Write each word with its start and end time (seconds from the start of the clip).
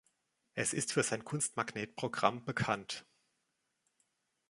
Es 0.55 0.73
ist 0.73 0.93
für 0.93 1.03
sein 1.03 1.23
Kunstmagnet-Programm 1.23 2.43
bekannt. 2.43 3.05